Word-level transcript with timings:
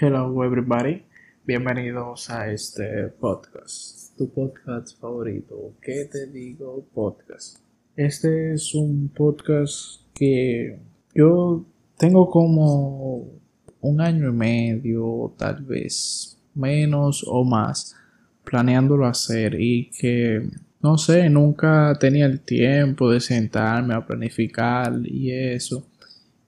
Hello 0.00 0.44
everybody, 0.44 1.02
bienvenidos 1.44 2.30
a 2.30 2.52
este 2.52 3.08
podcast, 3.18 4.16
tu 4.16 4.32
podcast 4.32 4.96
favorito. 5.00 5.74
¿Qué 5.82 6.04
te 6.04 6.28
digo 6.28 6.86
podcast? 6.94 7.58
Este 7.96 8.52
es 8.52 8.76
un 8.76 9.08
podcast 9.08 10.02
que 10.14 10.78
yo 11.12 11.66
tengo 11.96 12.30
como 12.30 13.26
un 13.80 14.00
año 14.00 14.28
y 14.28 14.32
medio, 14.32 15.34
tal 15.36 15.64
vez 15.64 16.38
menos 16.54 17.24
o 17.26 17.42
más, 17.42 17.96
planeándolo 18.44 19.04
hacer 19.04 19.60
y 19.60 19.90
que 20.00 20.48
no 20.80 20.96
sé, 20.96 21.28
nunca 21.28 21.92
tenía 21.98 22.26
el 22.26 22.38
tiempo 22.38 23.10
de 23.10 23.18
sentarme 23.18 23.94
a 23.94 24.06
planificar 24.06 24.92
y 25.04 25.32
eso. 25.32 25.88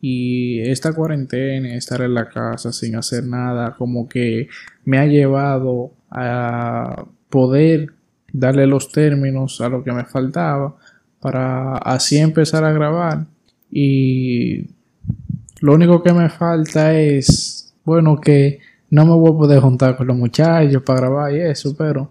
Y 0.00 0.60
esta 0.60 0.92
cuarentena, 0.92 1.74
estar 1.74 2.02
en 2.02 2.14
la 2.14 2.28
casa 2.28 2.72
sin 2.72 2.96
hacer 2.96 3.24
nada, 3.24 3.74
como 3.76 4.08
que 4.08 4.48
me 4.84 4.98
ha 4.98 5.06
llevado 5.06 5.92
a 6.10 7.06
poder 7.30 7.92
darle 8.32 8.66
los 8.66 8.92
términos 8.92 9.60
a 9.60 9.68
lo 9.68 9.82
que 9.82 9.92
me 9.92 10.04
faltaba 10.04 10.76
para 11.20 11.78
así 11.78 12.18
empezar 12.18 12.64
a 12.64 12.72
grabar. 12.72 13.26
Y 13.70 14.68
lo 15.60 15.74
único 15.74 16.02
que 16.02 16.12
me 16.12 16.28
falta 16.28 16.94
es, 16.94 17.74
bueno, 17.84 18.20
que 18.20 18.60
no 18.90 19.04
me 19.04 19.14
voy 19.14 19.32
a 19.32 19.38
poder 19.38 19.60
juntar 19.60 19.96
con 19.96 20.06
los 20.06 20.16
muchachos 20.16 20.82
para 20.82 21.00
grabar 21.00 21.34
y 21.34 21.40
eso, 21.40 21.74
pero 21.76 22.10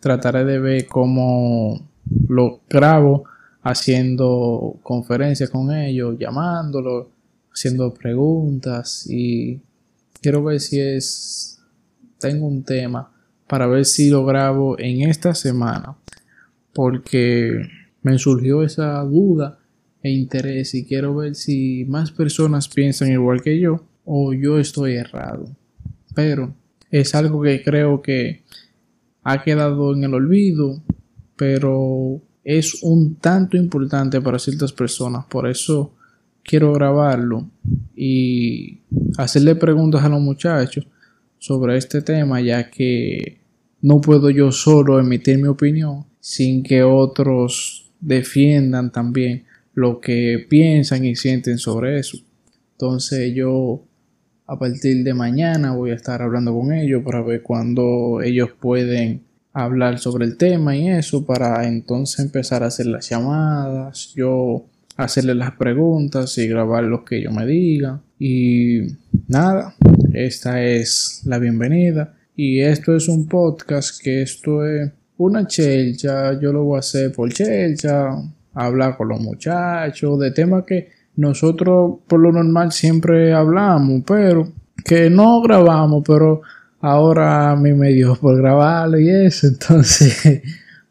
trataré 0.00 0.44
de 0.44 0.58
ver 0.58 0.86
cómo 0.86 1.88
lo 2.28 2.60
grabo 2.68 3.24
haciendo 3.62 4.76
conferencias 4.82 5.50
con 5.50 5.72
ellos, 5.72 6.16
llamándolos, 6.18 7.06
haciendo 7.52 7.92
preguntas 7.94 9.06
y 9.08 9.60
quiero 10.20 10.44
ver 10.44 10.60
si 10.60 10.80
es 10.80 11.60
tengo 12.18 12.46
un 12.46 12.62
tema 12.62 13.12
para 13.46 13.66
ver 13.66 13.84
si 13.84 14.10
lo 14.10 14.24
grabo 14.24 14.78
en 14.78 15.08
esta 15.08 15.34
semana 15.34 15.96
porque 16.72 17.68
me 18.02 18.18
surgió 18.18 18.62
esa 18.62 19.00
duda 19.02 19.58
e 20.02 20.10
interés 20.10 20.74
y 20.74 20.84
quiero 20.84 21.14
ver 21.14 21.34
si 21.34 21.84
más 21.86 22.10
personas 22.10 22.68
piensan 22.68 23.10
igual 23.10 23.42
que 23.42 23.58
yo 23.58 23.84
o 24.04 24.32
yo 24.32 24.58
estoy 24.58 24.94
errado 24.94 25.54
pero 26.14 26.54
es 26.90 27.14
algo 27.14 27.42
que 27.42 27.62
creo 27.62 28.02
que 28.02 28.42
ha 29.22 29.42
quedado 29.42 29.94
en 29.94 30.04
el 30.04 30.14
olvido, 30.14 30.82
pero 31.36 32.20
es 32.44 32.82
un 32.82 33.16
tanto 33.16 33.56
importante 33.56 34.20
para 34.20 34.38
ciertas 34.38 34.72
personas. 34.72 35.26
Por 35.26 35.48
eso 35.48 35.94
quiero 36.44 36.72
grabarlo 36.72 37.48
y 37.94 38.80
hacerle 39.16 39.54
preguntas 39.54 40.04
a 40.04 40.08
los 40.08 40.20
muchachos 40.20 40.86
sobre 41.38 41.76
este 41.76 42.02
tema, 42.02 42.40
ya 42.40 42.70
que 42.70 43.40
no 43.82 44.00
puedo 44.00 44.30
yo 44.30 44.52
solo 44.52 45.00
emitir 45.00 45.38
mi 45.38 45.48
opinión 45.48 46.06
sin 46.20 46.62
que 46.62 46.82
otros 46.82 47.90
defiendan 48.00 48.92
también 48.92 49.44
lo 49.74 50.00
que 50.00 50.46
piensan 50.48 51.04
y 51.04 51.16
sienten 51.16 51.58
sobre 51.58 51.98
eso. 51.98 52.18
Entonces 52.72 53.34
yo 53.34 53.84
a 54.46 54.58
partir 54.58 55.04
de 55.04 55.14
mañana 55.14 55.74
voy 55.74 55.90
a 55.90 55.94
estar 55.94 56.22
hablando 56.22 56.52
con 56.52 56.72
ellos 56.72 57.02
para 57.04 57.22
ver 57.22 57.42
cuándo 57.42 58.20
ellos 58.22 58.50
pueden 58.60 59.22
hablar 59.52 59.98
sobre 59.98 60.24
el 60.24 60.36
tema 60.36 60.76
y 60.76 60.88
eso 60.88 61.24
para 61.24 61.66
entonces 61.66 62.20
empezar 62.20 62.62
a 62.62 62.66
hacer 62.66 62.86
las 62.86 63.08
llamadas, 63.08 64.12
yo 64.14 64.66
hacerle 65.04 65.34
las 65.34 65.52
preguntas 65.52 66.36
y 66.38 66.46
grabar 66.46 66.84
lo 66.84 67.04
que 67.04 67.18
ellos 67.18 67.32
me 67.32 67.46
digan. 67.46 68.02
Y 68.18 68.80
nada, 69.28 69.74
esta 70.12 70.62
es 70.62 71.22
la 71.24 71.38
bienvenida. 71.38 72.14
Y 72.36 72.60
esto 72.60 72.94
es 72.94 73.08
un 73.08 73.26
podcast 73.26 74.02
que 74.02 74.22
esto 74.22 74.66
es 74.66 74.90
una 75.16 75.46
chelcha, 75.46 76.40
yo 76.40 76.52
lo 76.52 76.64
voy 76.64 76.76
a 76.76 76.80
hacer 76.80 77.12
por 77.12 77.30
chelcha, 77.30 78.08
hablar 78.54 78.96
con 78.96 79.08
los 79.08 79.20
muchachos 79.20 80.18
de 80.18 80.30
temas 80.30 80.64
que 80.64 80.88
nosotros 81.16 81.98
por 82.06 82.20
lo 82.20 82.32
normal 82.32 82.72
siempre 82.72 83.34
hablamos, 83.34 84.02
pero 84.06 84.50
que 84.82 85.10
no 85.10 85.42
grabamos, 85.42 86.02
pero 86.06 86.40
ahora 86.80 87.50
a 87.50 87.56
mí 87.56 87.72
me 87.72 87.92
dio 87.92 88.16
por 88.16 88.36
grabarlo 88.38 88.98
y 88.98 89.10
eso, 89.10 89.46
entonces 89.48 90.42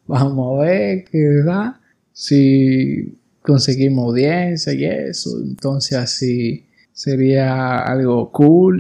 vamos 0.06 0.60
a 0.60 0.66
ver 0.66 1.06
qué 1.06 1.42
da, 1.44 1.80
si 2.14 3.18
conseguimos 3.50 4.06
audiencia 4.06 4.74
y 4.74 4.86
eso, 4.86 5.32
entonces 5.44 5.98
así 5.98 6.66
sería 6.94 7.80
algo 7.80 8.32
cool 8.32 8.78